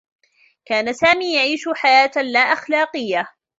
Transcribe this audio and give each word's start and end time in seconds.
كان 0.65 0.93
سامي 0.93 1.35
يعيش 1.35 1.69
حياة 1.75 2.11
لاأخلاقيّة. 2.31 3.27